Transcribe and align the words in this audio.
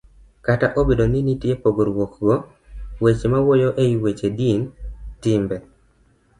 Kata 0.45 0.67
obedo 0.79 1.03
ni 1.11 1.19
nitie 1.27 1.53
pogruokgo, 1.61 2.35
weche 3.03 3.27
ma 3.31 3.39
wuoyo 3.45 3.69
e 3.81 3.83
wi 3.89 3.95
weche 4.03 4.27
din, 4.37 4.59
timbe 5.21 5.55